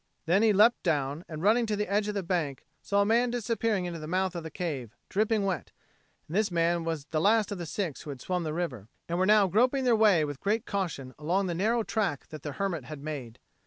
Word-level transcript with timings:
Then 0.25 0.41
he 0.41 0.51
leapt 0.51 0.81
down, 0.81 1.23
and, 1.29 1.43
running 1.43 1.67
to 1.67 1.75
the 1.75 1.85
edge 1.87 2.07
of 2.07 2.15
the 2.15 2.23
bank, 2.23 2.65
saw 2.81 3.03
a 3.03 3.05
man 3.05 3.29
disappearing 3.29 3.85
into 3.85 3.99
the 3.99 4.07
mouth 4.07 4.35
of 4.35 4.41
the 4.41 4.49
cave, 4.49 4.95
dripping 5.09 5.45
wet; 5.45 5.71
and 6.27 6.35
this 6.35 6.49
man 6.49 6.83
was 6.83 7.05
the 7.11 7.21
last 7.21 7.51
of 7.51 7.59
the 7.59 7.67
six 7.67 8.01
who 8.01 8.09
had 8.09 8.19
swum 8.19 8.41
the 8.43 8.51
river, 8.51 8.87
and 9.07 9.19
were 9.19 9.27
now 9.27 9.45
groping 9.45 9.83
their 9.83 9.95
way 9.95 10.25
with 10.25 10.39
great 10.41 10.65
caution 10.65 11.13
along 11.19 11.45
the 11.45 11.53
narrow 11.53 11.83
track 11.83 12.29
that 12.29 12.41
the 12.41 12.53
hermit 12.53 12.85
had 12.85 13.03
made. 13.03 13.37